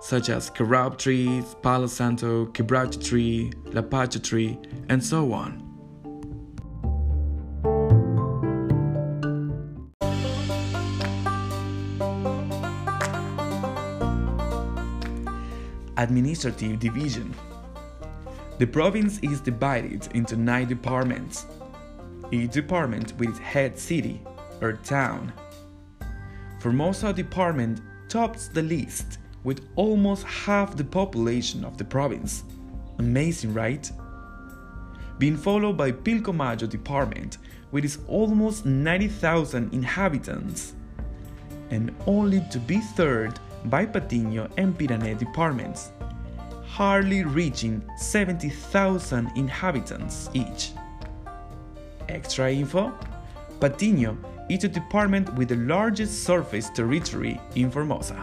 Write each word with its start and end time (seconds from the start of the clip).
such 0.00 0.30
as 0.30 0.50
carob 0.50 0.98
trees, 0.98 1.54
palo 1.62 1.86
santo, 1.86 2.46
quebracho 2.46 3.02
tree, 3.02 3.52
lapacho 3.66 4.20
tree, 4.20 4.58
and 4.88 5.02
so 5.02 5.32
on. 5.32 5.60
Administrative 15.96 16.80
division. 16.80 17.32
The 18.58 18.66
province 18.66 19.20
is 19.22 19.40
divided 19.40 20.08
into 20.14 20.36
nine 20.36 20.66
departments 20.66 21.46
each 22.42 22.52
department 22.52 23.14
with 23.18 23.30
its 23.30 23.38
head 23.38 23.78
city 23.78 24.20
or 24.60 24.74
town. 24.74 25.32
Formosa 26.60 27.12
department 27.12 27.80
tops 28.08 28.48
the 28.48 28.62
list 28.62 29.18
with 29.44 29.66
almost 29.76 30.24
half 30.24 30.76
the 30.76 30.84
population 30.84 31.64
of 31.64 31.76
the 31.76 31.84
province. 31.84 32.44
Amazing, 32.98 33.52
right? 33.52 33.90
Being 35.18 35.36
followed 35.36 35.76
by 35.76 35.92
Pilcomayo 35.92 36.68
department 36.68 37.38
with 37.70 37.84
its 37.84 37.98
almost 38.08 38.64
90,000 38.64 39.72
inhabitants. 39.74 40.74
And 41.70 41.94
only 42.06 42.42
to 42.50 42.58
be 42.58 42.78
third 42.78 43.38
by 43.66 43.86
Patiño 43.86 44.50
and 44.56 44.76
Pirané 44.76 45.18
departments, 45.18 45.90
hardly 46.66 47.24
reaching 47.24 47.82
70,000 47.96 49.30
inhabitants 49.36 50.30
each. 50.34 50.72
Extra 52.08 52.52
info 52.52 52.92
Patiño 53.60 54.16
is 54.50 54.60
the 54.60 54.68
department 54.68 55.32
with 55.34 55.48
the 55.48 55.56
largest 55.56 56.24
surface 56.24 56.68
territory 56.70 57.40
in 57.54 57.70
Formosa. 57.70 58.14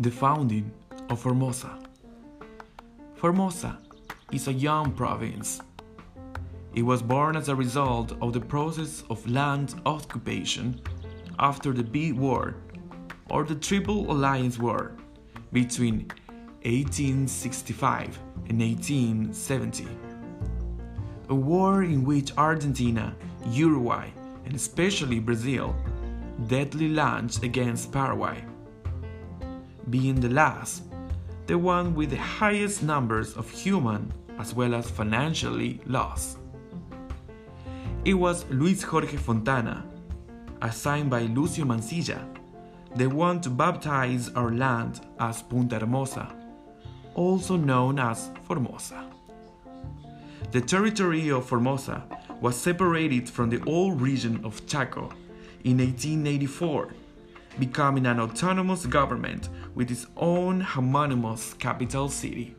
The 0.00 0.10
founding 0.10 0.70
of 1.10 1.20
Formosa. 1.20 1.78
Formosa 3.14 3.78
is 4.32 4.48
a 4.48 4.52
young 4.52 4.92
province. 4.92 5.60
It 6.74 6.82
was 6.82 7.02
born 7.02 7.36
as 7.36 7.48
a 7.48 7.54
result 7.54 8.12
of 8.20 8.32
the 8.32 8.40
process 8.40 9.04
of 9.10 9.28
land 9.30 9.74
occupation 9.86 10.80
after 11.38 11.72
the 11.72 11.82
Boer 11.82 12.14
War 12.14 12.54
or 13.30 13.44
the 13.44 13.54
Triple 13.54 14.10
Alliance 14.10 14.58
War 14.58 14.92
between 15.52 16.08
1865 16.64 18.18
and 18.48 18.60
1870. 18.60 19.86
A 21.30 21.34
war 21.34 21.82
in 21.82 22.04
which 22.04 22.36
Argentina, 22.36 23.14
Uruguay, 23.50 24.10
and 24.44 24.54
especially 24.54 25.20
Brazil 25.20 25.74
deadly 26.46 26.88
launched 26.88 27.42
against 27.42 27.92
Paraguay. 27.92 28.44
Being 29.90 30.20
the 30.20 30.30
last, 30.30 30.82
the 31.46 31.56
one 31.58 31.94
with 31.94 32.10
the 32.10 32.16
highest 32.16 32.82
numbers 32.82 33.34
of 33.34 33.50
human 33.50 34.12
as 34.38 34.54
well 34.54 34.74
as 34.74 34.90
financially 34.90 35.80
lost. 35.86 36.38
It 38.04 38.14
was 38.14 38.44
Luis 38.50 38.82
Jorge 38.82 39.16
Fontana 39.16 39.84
assigned 40.64 41.10
by 41.10 41.22
Lucio 41.22 41.64
Mansilla, 41.66 42.18
the 42.96 43.06
one 43.06 43.40
to 43.42 43.50
baptize 43.50 44.30
our 44.30 44.50
land 44.50 45.00
as 45.20 45.42
Punta 45.42 45.78
Hermosa, 45.78 46.34
also 47.14 47.56
known 47.56 47.98
as 47.98 48.30
Formosa. 48.44 49.04
The 50.52 50.62
territory 50.62 51.30
of 51.30 51.46
Formosa 51.46 52.04
was 52.40 52.56
separated 52.56 53.28
from 53.28 53.50
the 53.50 53.62
old 53.66 54.00
region 54.00 54.40
of 54.42 54.66
Chaco 54.66 55.10
in 55.64 55.78
1884, 55.78 56.94
becoming 57.58 58.06
an 58.06 58.18
autonomous 58.18 58.86
government 58.86 59.50
with 59.74 59.90
its 59.90 60.06
own 60.16 60.62
homonymous 60.62 61.58
capital 61.58 62.08
city. 62.08 62.56